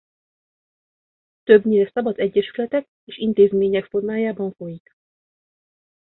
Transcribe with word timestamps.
Többnyire 1.43 1.89
szabad 1.93 2.19
egyesületek 2.19 2.87
és 3.03 3.17
intézmények 3.17 3.85
formájában 3.85 4.53
folyik. 4.53 4.93